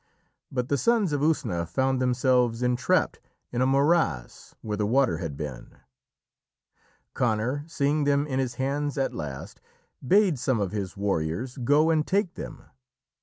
But 0.51 0.67
the 0.67 0.79
Sons 0.79 1.13
of 1.13 1.21
Usna 1.21 1.67
found 1.69 2.01
themselves 2.01 2.63
entrapped 2.63 3.19
in 3.51 3.61
a 3.61 3.67
morass 3.67 4.55
where 4.63 4.75
the 4.75 4.87
water 4.87 5.17
had 5.19 5.37
been. 5.37 5.77
Conor, 7.13 7.65
seeing 7.67 8.05
them 8.05 8.25
in 8.25 8.39
his 8.39 8.55
hands 8.55 8.97
at 8.97 9.13
last, 9.13 9.61
bade 10.03 10.39
some 10.39 10.59
of 10.59 10.71
his 10.71 10.97
warriors 10.97 11.55
go 11.57 11.91
and 11.91 12.07
take 12.07 12.33
them. 12.33 12.63